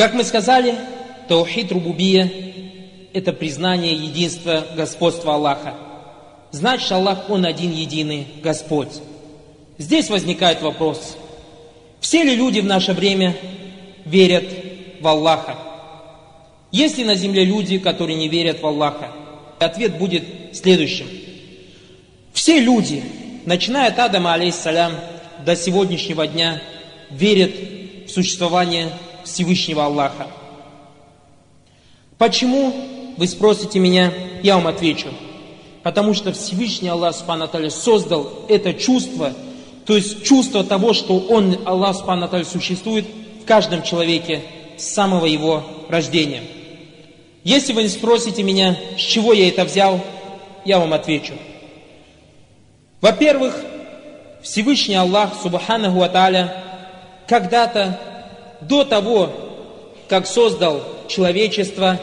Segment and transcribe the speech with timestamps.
[0.00, 0.76] Как мы сказали,
[1.28, 2.32] таухид рубубия–
[3.12, 5.74] это признание единства господства Аллаха.
[6.52, 9.02] Значит, Аллах, Он один единый Господь.
[9.76, 11.18] Здесь возникает вопрос,
[12.00, 13.36] все ли люди в наше время
[14.06, 14.44] верят
[15.02, 15.58] в Аллаха?
[16.72, 19.12] Есть ли на земле люди, которые не верят в Аллаха?
[19.58, 20.24] Ответ будет
[20.54, 21.08] следующим.
[22.32, 23.02] Все люди,
[23.44, 24.94] начиная от Адама, алейхиссалям,
[25.44, 26.62] до сегодняшнего дня,
[27.10, 27.50] верят
[28.06, 28.88] в существование
[29.24, 30.26] Всевышнего Аллаха.
[32.18, 32.74] Почему,
[33.16, 34.12] вы спросите меня,
[34.42, 35.08] я вам отвечу.
[35.82, 39.32] Потому что Всевышний Аллах Субхану создал это чувство,
[39.86, 43.06] то есть чувство того, что Он, Аллах Субхану существует
[43.42, 44.42] в каждом человеке
[44.76, 46.42] с самого его рождения.
[47.42, 50.00] Если вы не спросите меня, с чего я это взял,
[50.66, 51.32] я вам отвечу.
[53.00, 53.56] Во-первых,
[54.42, 56.54] Всевышний Аллах, Субханаху Аталя,
[57.26, 57.98] когда-то,
[58.62, 59.30] до того,
[60.08, 62.00] как создал человечество,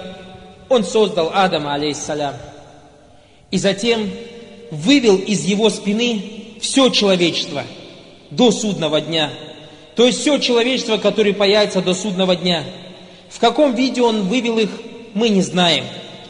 [0.69, 2.33] Он создал Адама, алейхиссалям.
[3.51, 4.09] И затем
[4.71, 6.21] вывел из его спины
[6.59, 7.63] все человечество
[8.29, 9.31] до судного дня.
[9.95, 12.63] То есть все человечество, которое появится до судного дня.
[13.29, 14.69] В каком виде он вывел их,
[15.13, 15.85] мы не знаем.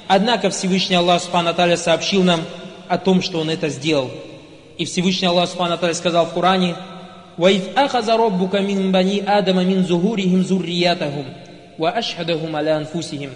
[0.07, 2.41] Однако Всевышний Аллах Субхану сообщил нам
[2.87, 4.09] о том, что он это сделал.
[4.77, 6.75] И Всевышний Аллах Субхану сказал в Коране,
[7.38, 11.24] وَإِذْ أَخَذَ رَبُّكَ مِنْ بَنِي آدَمَ مِنْ زُهُورِهِمْ ذُرِّيَّتَهُمْ
[11.78, 13.30] وَأَشْهَدَهُمْ عَلَى أَنفُسِهِمْ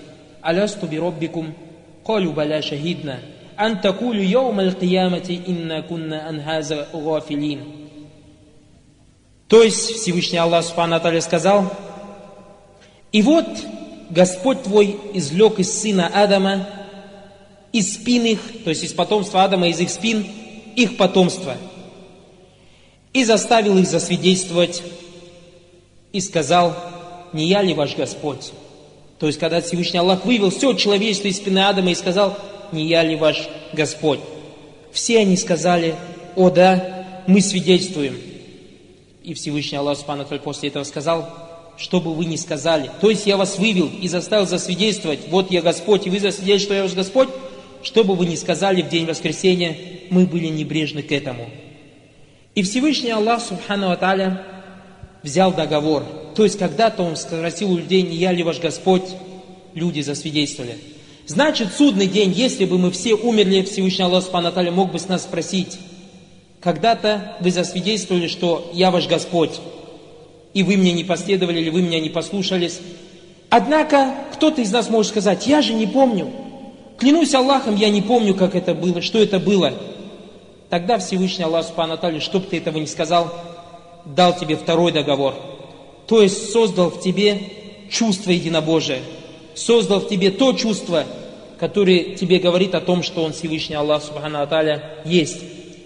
[0.47, 1.53] أَلَسْتُ بِرَبِّكُمْ
[2.05, 3.19] قَالُوا بَلَى شَهِدْنَا
[3.61, 7.61] أَنْ تَقُولُوا يَوْمَ الْقِيَامَةِ إِنَّا كُنَّا عَنْ هَذَا غَافِلِينَ
[9.49, 11.73] То есть Всевышний Аллах Субхану сказал,
[13.13, 13.47] и вот
[14.11, 16.67] Господь твой излег из сына Адама,
[17.73, 20.27] из спин их, то есть из потомства Адама, из их спин,
[20.75, 21.55] их потомство.
[23.14, 24.82] и заставил их засвидетельствовать,
[26.12, 26.76] и сказал,
[27.34, 28.52] не я ли ваш Господь?
[29.20, 32.38] То есть, когда Всевышний Аллах вывел все человечество из спины Адама и сказал,
[32.72, 34.20] не я ли ваш Господь?
[34.92, 35.96] Все они сказали,
[36.36, 38.20] о да, мы свидетельствуем.
[39.24, 41.30] И Всевышний Аллах Субхану после этого сказал,
[41.78, 42.90] что бы вы ни сказали.
[43.00, 46.74] То есть я вас вывел и заставил засвидетельствовать, вот я Господь, и вы засвидетельствуете, что
[46.74, 47.30] я ваш Господь,
[47.84, 49.78] что бы вы ни сказали в день воскресения,
[50.10, 51.50] мы были небрежны к этому.
[52.54, 54.46] И Всевышний Аллах Субхану Аталя
[55.24, 56.04] взял договор.
[56.36, 59.04] То есть когда-то он спросил у людей, не я ли ваш Господь,
[59.74, 60.78] люди засвидетельствовали.
[61.28, 65.08] Значит, судный день, если бы мы все умерли, Всевышний Аллах Субхану Аталя мог бы с
[65.08, 65.80] нас спросить,
[66.60, 69.62] когда-то вы засвидетельствовали, что я ваш Господь,
[70.54, 72.80] и вы мне не последовали, или вы меня не послушались.
[73.50, 76.30] Однако, кто-то из нас может сказать, я же не помню.
[76.98, 79.74] Клянусь Аллахом, я не помню, как это было, что это было.
[80.71, 83.33] Тогда Всевышний Аллах Субхану Аталию, чтоб ты этого не сказал,
[84.05, 85.35] дал тебе второй договор.
[86.07, 87.41] То есть создал в тебе
[87.91, 89.01] чувство единобожия.
[89.55, 91.05] Создал в тебе то чувство,
[91.59, 95.43] которое тебе говорит о том, что Он Всевышний Аллах Субхану Аталя есть.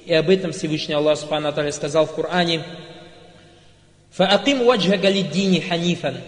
[0.06, 2.74] И об этом Всевышний Аллах Субхану Аталя сказал в Коране –
[4.12, 6.20] فأقم وجهك للدين حنيفا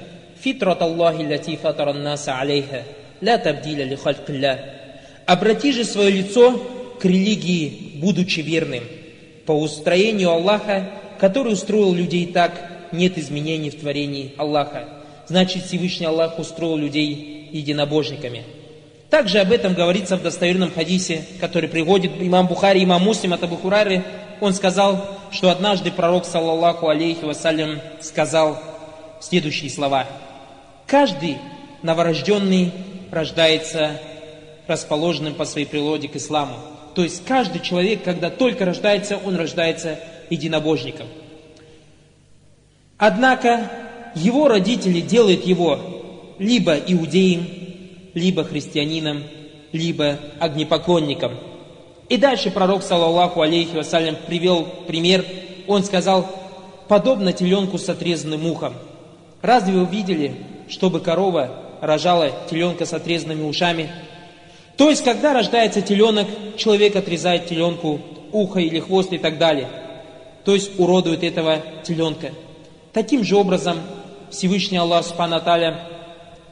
[0.45, 2.85] فطرة الله التي فطر الناس عليها
[3.23, 4.59] لا تبديل لخلق الله
[5.25, 6.61] Обрати же свое лицо
[6.99, 8.84] к религии, будучи верным,
[9.46, 14.88] по устроению Аллаха, который устроил людей так, нет изменений в творении Аллаха.
[15.28, 18.44] Значит, Всевышний Аллах устроил людей единобожниками.
[19.10, 23.58] Также об этом говорится в достоверном хадисе, который приводит имам Бухари, имам Муслим от Абу.
[24.40, 28.60] Он сказал, что однажды пророк, саллаллаху алейхи вассалям, сказал
[29.20, 30.06] следующие слова.
[30.86, 31.38] Каждый
[31.84, 32.72] новорожденный
[33.12, 34.00] рождается
[34.68, 36.56] расположенным по своей природе к исламу.
[36.98, 40.00] То есть каждый человек, когда только рождается, он рождается
[40.32, 41.06] единобожником.
[42.98, 43.72] Однако
[44.16, 47.48] его родители делают его либо иудеем,
[48.16, 49.24] либо христианином,
[49.72, 51.34] либо огнепоклонником–
[52.10, 55.26] и дальше пророк, саллаллаху алейхи вассалям, привел пример.
[55.68, 56.26] Он сказал,
[56.88, 58.74] подобно теленку с отрезанным ухом.
[59.42, 60.36] Разве вы видели,
[60.70, 63.92] чтобы корова рожала теленка с отрезанными ушами?
[64.78, 68.00] То есть, когда рождается теленок, человек отрезает теленку
[68.32, 69.68] ухо или хвост и так далее.
[70.46, 72.32] То есть, уродует этого теленка.
[72.94, 73.78] Таким же образом,
[74.30, 75.42] Всевышний Аллах Субхану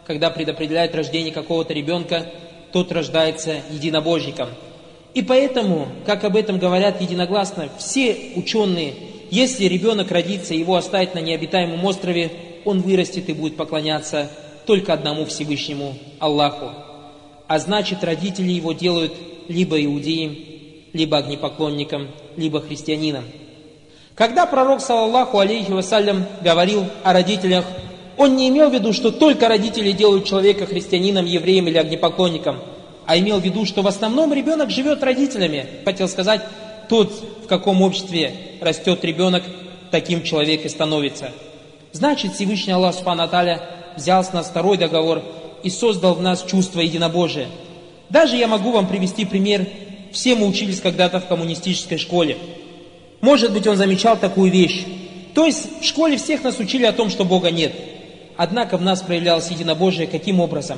[0.06, 2.26] когда предопределяет рождение какого-то ребенка,
[2.72, 4.50] тот рождается единобожником–
[5.16, 8.94] и поэтому, как об этом говорят единогласно все ученые,
[9.32, 12.32] если ребенок родится, его оставить на необитаемом острове,
[12.66, 14.30] он вырастет и будет поклоняться
[14.66, 16.70] только одному Всевышнему Аллаху.
[17.48, 19.14] А значит, родители его делают
[19.48, 20.36] либо иудеем,
[20.94, 23.24] либо огнепоклонником, либо христианином.
[24.16, 27.66] Когда пророк, саллаллаху алейхи вассалям, говорил о родителях,
[28.18, 32.60] Он не имел в виду, что только родители делают человека христианином, евреем или огнепоклонником,
[33.06, 35.68] а имел в виду, что в основном ребенок живет родителями.
[35.84, 36.42] Хотел сказать,
[36.88, 37.12] тот,
[37.44, 38.32] в каком обществе
[38.62, 39.44] растет ребенок,
[39.92, 41.32] таким человек и становится.
[41.92, 43.30] Значит, Всевышний Аллах Субхану
[43.96, 45.22] взял с нас второй договор
[45.66, 47.48] и создал в нас чувство единобожия.
[48.12, 49.68] Даже я могу вам привести пример.
[50.12, 52.38] Все мы учились когда-то в коммунистической школе.
[53.20, 54.86] Может быть, он замечал такую вещь.
[55.34, 57.74] То есть в школе всех нас учили о том, что Бога нет.
[58.38, 60.78] Однако в нас проявлялось единобожие каким образом?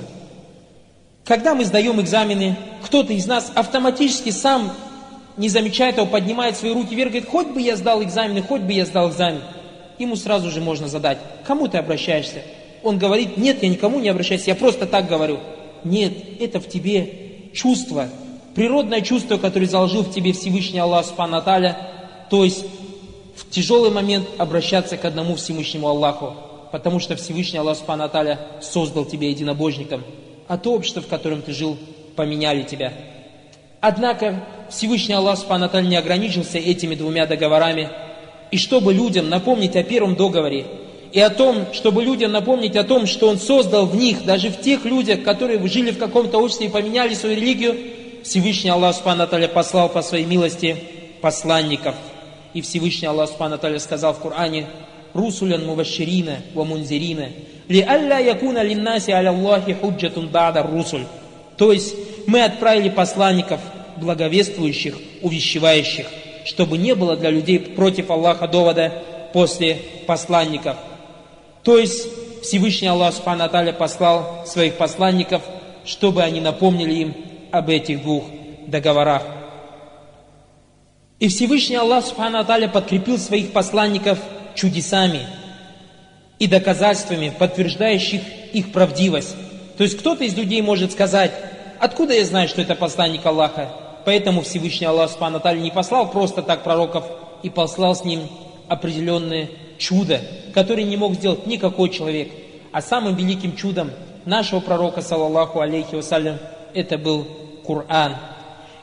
[1.26, 4.72] Когда мы сдаем экзамены, кто-то из нас автоматически сам,
[5.36, 8.72] не замечая этого, поднимает свои руки вверх, говорит, хоть бы я сдал экзамены, хоть бы
[8.72, 9.42] я сдал экзамен.
[10.00, 12.42] Ему сразу же можно задать, кому ты обращаешься?
[12.88, 15.40] Он говорит, нет, я никому не обращаюсь, я просто так говорю.
[15.84, 18.08] Нет, это в тебе чувство,
[18.56, 21.44] природное чувство, которое заложил в тебе Всевышний Аллах Субхану
[22.30, 22.64] то есть
[23.36, 26.34] в тяжелый момент обращаться к одному Всевышнему Аллаху,
[26.72, 28.10] потому что Всевышний Аллах Субхану
[28.62, 30.06] создал тебя единобожником,
[30.48, 31.78] а то общество, в котором ты жил,
[32.16, 32.94] поменяли тебя.
[33.82, 37.90] Однако Всевышний Аллах Субхану не ограничился этими двумя договорами,
[38.50, 40.66] и чтобы людям напомнить о первом договоре,
[41.12, 44.62] и о том, чтобы людям напомнить о том, что Он создал в них, даже в
[44.62, 47.76] тех людях, которые жили в каком-то обществе и поменяли свою религию,
[48.24, 50.76] Всевышний Аллах Субхану послал по своей милости
[51.22, 51.96] посланников.
[52.54, 54.68] И Всевышний Аллах Субхану сказал в Коране,
[55.14, 57.30] «Русулян муваширина ва мунзирина,
[57.70, 61.06] ли алля якуна линнаси аля Аллахи худжатун бада русуль».
[61.58, 61.96] То есть
[62.28, 63.62] мы отправили посланников,
[63.96, 66.06] благовествующих, увещевающих,
[66.46, 68.92] чтобы не было для людей против Аллаха довода
[69.34, 70.78] после посланников.
[71.68, 72.08] То есть
[72.44, 75.42] Всевышний Аллах Субхану послал своих посланников,
[75.84, 77.14] чтобы они напомнили им
[77.52, 78.24] об этих двух
[78.68, 79.24] договорах.
[81.20, 84.18] И Всевышний Аллах Субхану подкрепил своих посланников
[84.56, 85.28] чудесами
[86.40, 88.22] и доказательствами, подтверждающих
[88.54, 89.36] их правдивость.
[89.78, 91.34] То есть кто-то из людей может сказать,
[91.82, 93.74] откуда я знаю, что это посланник Аллаха?
[94.06, 97.04] Поэтому Всевышний Аллах Субхану не послал просто так пророков
[97.44, 98.22] и послал с ним
[98.70, 100.22] определенное чудо,
[100.58, 102.32] которое не мог сделать никакой человек.
[102.72, 103.92] А самым великим чудом
[104.26, 106.40] нашего пророка, саллаллаху алейхи вассалям,
[106.74, 107.28] это был
[107.64, 108.16] Коран.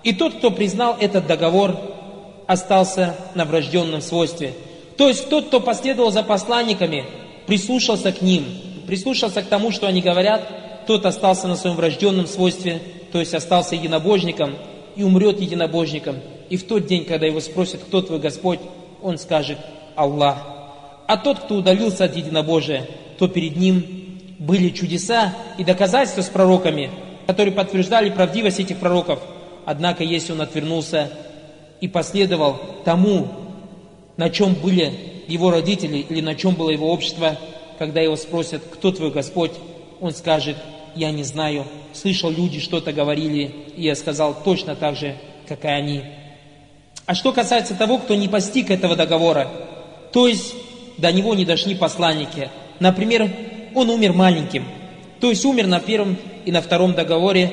[0.04, 1.76] И тот, кто признал этот договор,
[2.46, 4.52] остался на врожденном свойстве.
[4.96, 7.06] То есть тот, кто последовал за посланниками,
[7.48, 8.44] прислушался к ним,
[8.86, 12.80] прислушался к тому, что они говорят, тот остался на своем врожденном свойстве,
[13.10, 14.54] то есть остался единобожником
[14.94, 16.20] и умрет единобожником.
[16.50, 18.60] И в тот день, когда его спросят, кто твой Господь,
[19.02, 19.58] он скажет
[19.96, 20.53] Аллах.
[21.06, 22.86] А тот, кто удалился от единобожия,
[23.18, 23.84] то перед ним
[24.38, 26.90] были чудеса и доказательства с пророками,
[27.26, 29.20] которые подтверждали правдивость этих пророков.
[29.64, 31.10] Однако, если он отвернулся
[31.80, 33.28] и последовал тому,
[34.16, 34.92] на чем были
[35.26, 37.36] его родители или на чем было его общество,
[37.78, 39.52] когда его спросят, кто твой Господь,
[40.00, 40.56] он скажет,
[40.94, 45.16] я не знаю, слышал люди что-то говорили, и я сказал точно так же,
[45.48, 46.02] как и они.
[47.06, 49.48] А что касается того, кто не постиг этого договора,
[50.12, 50.54] то есть
[50.98, 52.50] до него не дошли посланники.
[52.80, 53.30] Например,
[53.74, 54.64] он умер маленьким,
[55.20, 57.52] то есть умер на первом и на втором договоре.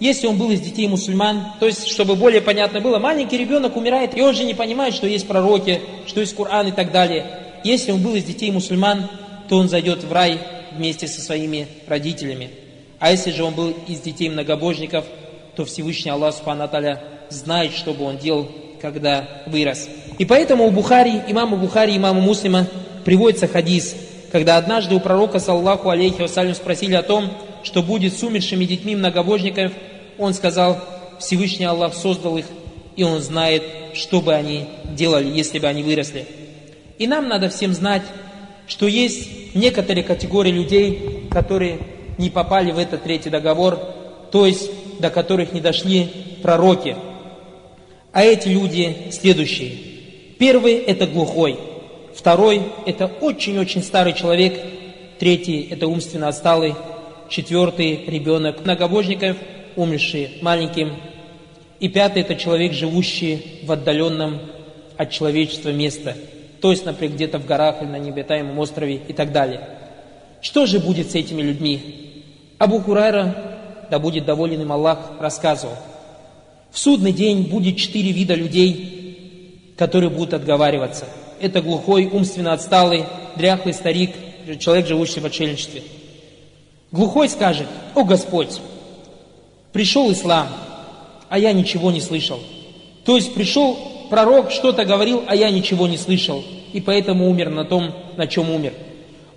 [0.00, 4.16] Если он был из детей мусульман, то есть, чтобы более понятно было, маленький ребенок умирает,
[4.16, 7.26] и он же не понимает, что есть пророки, что есть Коран и так далее.
[7.62, 9.08] Если он был из детей мусульман,
[9.48, 10.40] то он зайдет в рай
[10.72, 12.50] вместе со своими родителями.
[12.98, 15.04] А если же он был из детей многобожников,
[15.54, 16.68] то Всевышний Аллах Субхану
[17.28, 18.48] знает, что бы он делал
[18.82, 19.88] когда вырос.
[20.22, 22.68] И поэтому у Бухари, имаму Бухари, имаму Муслима
[23.04, 23.96] приводится хадис,
[24.30, 27.28] когда однажды у пророка, саллаху алейхи вассалям, спросили о том,
[27.64, 29.72] что будет с умершими детьми многобожников,
[30.18, 30.78] он сказал,
[31.18, 32.46] Всевышний Аллах создал их,
[32.94, 33.64] и Он знает,
[33.94, 36.24] что бы они делали, если бы они выросли.
[36.98, 38.02] И нам надо всем знать,
[38.68, 41.80] что есть некоторые категории людей, которые
[42.16, 43.76] не попали в этот третий договор,
[44.30, 46.08] то есть до которых не дошли
[46.44, 46.94] пророки–
[48.12, 49.91] а эти люди следующие.
[50.42, 51.56] Первый– это глухой.
[52.16, 54.60] Второй– это очень-очень старый человек.
[55.20, 56.74] Третий– это умственно отсталый.
[57.28, 59.36] Четвертый– ребенок многобожников,
[59.76, 60.96] умерший маленьким.
[61.78, 64.40] И пятый– это человек, живущий в отдаленном
[64.96, 66.16] от человечества место.
[66.60, 69.60] То есть, например, где-то в горах или на необитаемом острове и так далее.
[70.40, 72.24] Что же будет с этими людьми?
[72.58, 75.76] Абу Хурайра, да будет доволен им Аллах, рассказывал–
[76.72, 78.91] в судный день будет четыре вида людей,
[79.76, 81.06] которые будут отговариваться.
[81.40, 83.04] Это глухой, умственно отсталый,
[83.36, 84.12] дряхлый старик,
[84.58, 85.82] человек, живущий в отшельничестве.
[86.90, 88.60] Глухой скажет, о Господь,
[89.72, 90.48] пришел ислам,
[91.28, 92.38] а я ничего не слышал.
[93.04, 93.78] То есть пришел
[94.10, 98.50] пророк, что-то говорил, а я ничего не слышал, и поэтому умер на том, на чем
[98.50, 98.74] умер.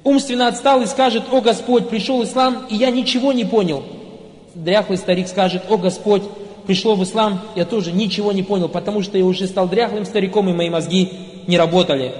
[0.03, 3.83] умственно отстал и скажет, «О Господь, пришел ислам, и я ничего не понял».
[4.53, 6.21] Дряхлый старик скажет, «О Господь,
[6.65, 10.49] пришло в ислам, я тоже ничего не понял, потому что я уже стал дряхлым стариком,
[10.49, 11.11] и мои мозги
[11.47, 12.13] не работали».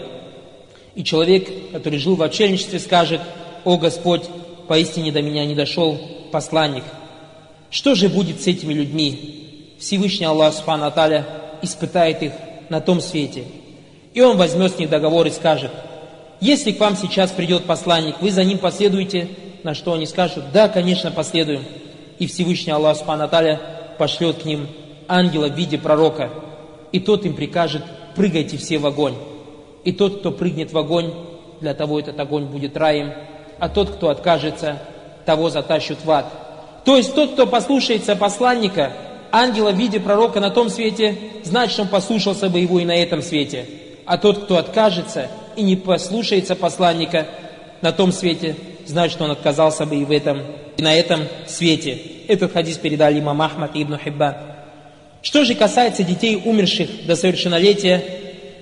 [0.95, 3.21] И человек, который жил в отшельничестве, скажет,
[3.65, 4.23] «О Господь,
[4.67, 5.97] поистине до меня не дошел
[6.31, 6.83] посланник».
[7.69, 9.75] Что же будет с этими людьми?
[9.79, 11.25] Всевышний Аллах Субхану Аталя
[11.61, 12.31] испытает их
[12.69, 13.43] на том свете.
[14.13, 15.71] И он возьмет с них договор и скажет,
[16.39, 19.27] если к вам сейчас придет посланник, вы за ним последуете,
[19.63, 21.63] на что они скажут, да, конечно, последуем.
[22.17, 23.59] И Всевышний Аллах Субхану Аталя
[23.97, 24.67] пошлет к ним
[25.07, 26.29] ангела в виде пророка,
[26.91, 27.83] и тот им прикажет,
[28.15, 29.15] прыгайте все в огонь.
[29.83, 31.13] И тот, кто прыгнет в огонь,
[31.61, 33.13] для того этот огонь будет раем,
[33.59, 34.79] а тот, кто откажется,
[35.25, 36.25] того затащут в ад.
[36.83, 38.93] То есть тот, кто послушается посланника,
[39.31, 43.21] ангела в виде пророка на том свете, значит, он послушался бы его и на этом
[43.21, 43.65] свете.
[44.05, 47.25] А тот, кто откажется и не послушается посланника
[47.81, 50.41] на том свете, значит, он отказался бы и в этом,
[50.77, 51.99] и на этом свете.
[52.27, 54.35] Этот хадис передали имам Ахмад и Ибн Хиббан.
[55.21, 58.03] Что же касается детей, умерших до совершеннолетия,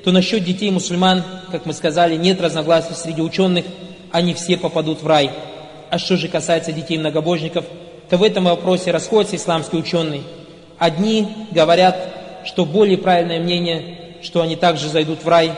[0.04, 3.66] то насчет детей мусульман, как мы сказали, нет разногласий среди ученых,
[4.12, 5.32] они все попадут в рай.
[5.90, 7.66] А что же касается детей многобожников,
[8.10, 10.22] то в этом вопросе расходятся исламские ученые.
[10.78, 11.98] Одни говорят,
[12.46, 15.52] что более правильное мнение, что они также зайдут в рай,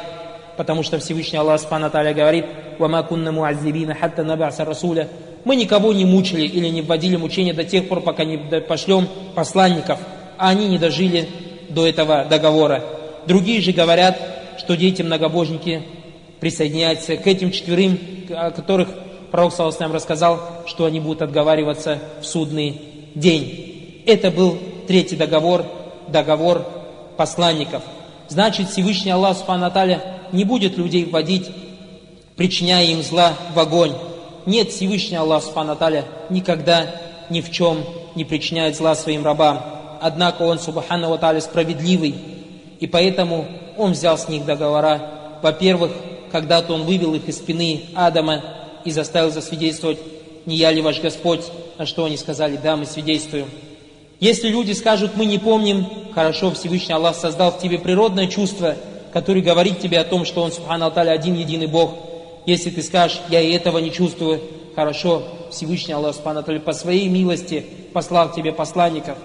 [0.57, 2.45] потому что Всевышний Аллах Субхану говорит,
[2.79, 5.07] «Вама кунна муаззибина хатта набаса расуля».
[5.43, 9.99] Мы никого не мучили или не вводили мучения до тех пор, пока не пошлем посланников,
[10.37, 11.29] а они не дожили
[11.69, 12.83] до этого договора.
[13.27, 14.19] Другие же говорят,
[14.57, 15.83] что дети многобожники
[16.39, 18.89] присоединяются к этим четверым, о которых
[19.31, 22.81] пророк Саласлам рассказал, что они будут отговариваться в судный
[23.13, 24.03] день.
[24.05, 24.57] Это был
[24.87, 25.65] третий договор,
[26.07, 26.65] договор
[27.17, 27.83] посланников.
[28.27, 29.65] Значит, Всевышний Аллах Субхану
[30.35, 31.49] не будет людей вводить,
[32.35, 33.93] причиняя им зла в огонь.
[34.45, 35.77] Нет, Всевышний Аллах Субхану
[36.29, 36.87] никогда
[37.29, 39.63] ни в чем не причиняет зла своим рабам.
[40.01, 42.15] Однако Он, Субхану Аталя, справедливый,
[42.79, 45.39] и поэтому Он взял с них договора.
[45.41, 45.91] Во-первых,
[46.31, 48.43] когда-то Он вывел их из спины Адама
[48.83, 49.99] и заставил засвидетельствовать,
[50.45, 51.41] не я ли ваш Господь,
[51.77, 53.47] на что они сказали, да, мы свидетельствуем.
[54.19, 58.75] Если люди скажут, мы не помним, хорошо, Всевышний Аллах создал в тебе природное чувство,
[59.15, 61.93] которое говорит тебе о том, что Он, Субхану Алталя, один единый Бог.
[62.45, 64.41] Если ты скажешь, я и этого не чувствую,
[64.75, 69.17] хорошо, Всевышний Аллах, Субхану Алталя, по своей милости послал тебе посланников.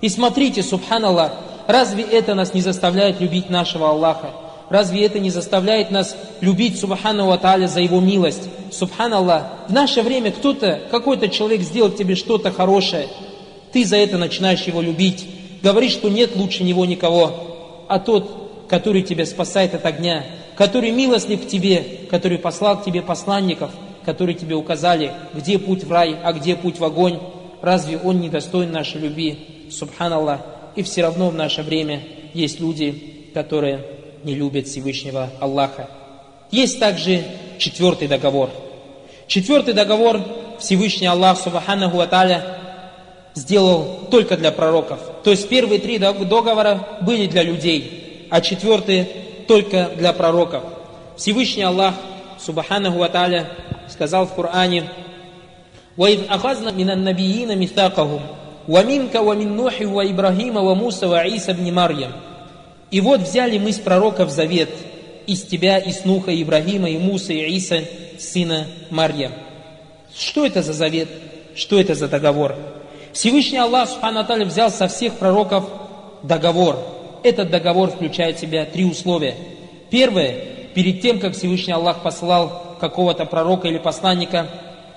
[0.00, 1.30] И смотрите, Субханаллах,
[1.68, 4.32] разве это нас не заставляет любить нашего Аллаха?
[4.68, 8.48] Разве это не заставляет нас любить Субхану Аталя за Его милость?
[8.72, 13.06] Субханаллах, в наше время кто-то, какой-то человек сделал тебе что-то хорошее–
[13.76, 15.26] ты за это начинаешь его любить.
[15.62, 17.84] Говоришь, что нет лучше него никого.
[17.88, 20.24] А тот, который тебя спасает от огня,
[20.56, 23.70] который милостлив к тебе, который послал к тебе посланников,
[24.04, 27.18] которые тебе указали, где путь в рай, а где путь в огонь,
[27.62, 29.38] разве он не достоин нашей любви?
[29.70, 30.40] Субханаллах.
[30.76, 33.84] И все равно в наше время есть люди, которые
[34.22, 35.88] не любят Всевышнего Аллаха.
[36.50, 37.24] Есть также
[37.58, 38.50] четвертый договор.
[39.26, 40.20] Четвертый договор
[40.58, 42.44] Всевышний Аллах Субханаху Аталя
[43.34, 45.00] сделал только для пророков.
[45.24, 49.06] То есть первые три договора были для людей, а четвертый
[49.46, 50.62] только для пророков.
[51.16, 51.94] Всевышний Аллах,
[52.38, 53.48] Субханаху Аталя,
[53.88, 54.84] сказал в Коране,
[55.96, 58.20] وَإِذْ أَخَذْنَا مِنَ النَّبِيِّينَ مِثَاقَهُمْ
[58.68, 62.12] وَمِنْكَ وَمِنْ نُوحِ وَإِبْرَهِيمَ وَمُوسَ وَعِيسَ бни Марьям
[62.90, 64.68] И вот взяли мы с пророков завет
[65.26, 67.84] из тебя, из Нуха, Ибрагима, и Муса, и Иса,
[68.18, 69.32] сына Марьям.
[70.14, 71.08] Что это за завет?
[71.54, 72.54] Что это за договор?
[73.12, 75.64] Всевышний Аллах, Субхану взял со всех пророков
[76.22, 76.78] договор–
[77.26, 79.34] этот договор включает в себя три условия.
[79.90, 80.36] Первое,
[80.74, 84.48] перед тем, как Всевышний Аллах послал какого-то пророка или посланника,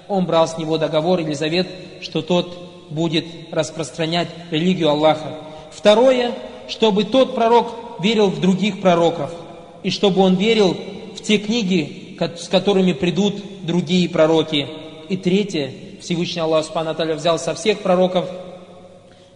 [0.07, 1.67] он брал с него договор или завет,
[2.01, 5.37] что тот будет распространять религию Аллаха.
[5.71, 6.33] Второе,
[6.67, 9.33] чтобы тот пророк верил в других пророков,
[9.81, 10.77] и чтобы он верил
[11.15, 14.67] в те книги, с которыми придут другие пророки.
[15.09, 18.29] И третье, Всевышний Аллах Субхану взял со всех пророков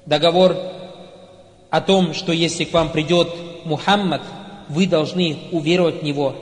[0.06, 0.56] договор
[1.73, 3.29] о том, что если к вам придет
[3.65, 4.23] Мухаммад,
[4.69, 6.35] вы должны уверовать в него,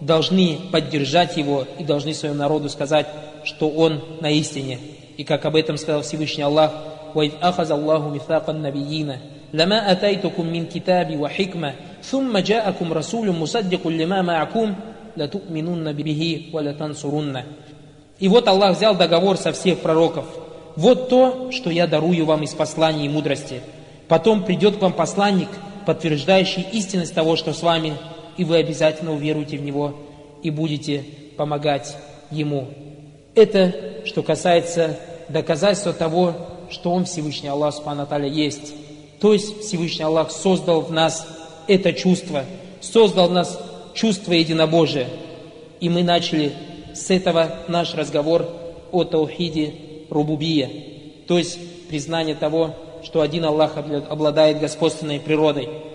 [0.00, 3.06] должны поддержать его и должны своему народу сказать,
[3.44, 4.78] что он на истине.
[5.16, 6.72] И как об этом сказал Всевышний Аллах,
[7.14, 9.16] وَإِذْ أَخَذَ اللَّهُ مِثَاقَ النَّبِيِّينَ
[9.52, 14.74] لَمَا أَتَيْتُكُم مِّن كِتَابِ وَحِكْمَةٍ ثُمَّ جَاءَكُمْ رَسُولٌ مُصَدِّقٌ لِمَا مَعَكُمْ
[15.16, 17.42] لَتُؤْمِنُنَّ بِهِ وَلَتَنْصُرُنَّ
[18.18, 20.26] и вот Аллах взял договор со всех пророков.
[20.76, 23.60] Вот то, что я дарую вам из посланий и мудрости.
[24.07, 25.49] Потом придет к вам посланник,
[25.85, 27.97] подтверждающий истинность того, что с вами,
[28.37, 29.95] и вы обязательно уверуете в него
[30.41, 31.03] и будете
[31.37, 31.95] помогать
[32.31, 32.67] Ему.
[33.35, 36.33] Это, что касается доказательства того,
[36.69, 38.73] что Он Всевышний Аллах Субхану есть.
[39.19, 41.25] То есть Всевышний Аллах создал в нас
[41.67, 42.43] это чувство,
[42.81, 43.59] создал в нас
[43.93, 45.07] чувство единобожия.
[45.79, 46.53] И мы начали
[46.93, 48.47] с этого наш разговор
[48.91, 49.73] о Таухиде
[50.09, 50.69] Рубубия,
[51.27, 51.57] то есть
[51.87, 55.69] признание того, что один Аллах обладает господственной природой–